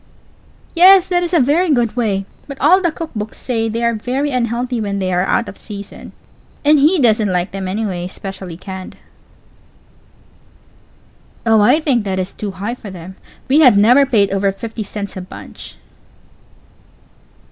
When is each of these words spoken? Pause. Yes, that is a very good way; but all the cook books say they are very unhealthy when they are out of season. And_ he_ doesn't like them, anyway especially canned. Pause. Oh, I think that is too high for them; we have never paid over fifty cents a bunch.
Pause. 0.01 0.73
Yes, 0.73 1.07
that 1.09 1.21
is 1.21 1.31
a 1.31 1.39
very 1.39 1.69
good 1.71 1.95
way; 1.95 2.25
but 2.47 2.57
all 2.59 2.81
the 2.81 2.91
cook 2.91 3.11
books 3.15 3.37
say 3.37 3.69
they 3.69 3.83
are 3.83 3.93
very 3.93 4.31
unhealthy 4.31 4.81
when 4.81 4.97
they 4.97 5.13
are 5.13 5.21
out 5.21 5.47
of 5.47 5.57
season. 5.59 6.11
And_ 6.65 6.79
he_ 6.79 6.99
doesn't 6.99 7.31
like 7.31 7.51
them, 7.51 7.67
anyway 7.67 8.03
especially 8.05 8.57
canned. 8.57 8.93
Pause. 11.43 11.53
Oh, 11.53 11.61
I 11.61 11.79
think 11.79 12.03
that 12.05 12.17
is 12.17 12.33
too 12.33 12.49
high 12.49 12.73
for 12.73 12.89
them; 12.89 13.15
we 13.47 13.59
have 13.59 13.77
never 13.77 14.07
paid 14.07 14.31
over 14.31 14.51
fifty 14.51 14.81
cents 14.81 15.15
a 15.15 15.21
bunch. 15.21 15.75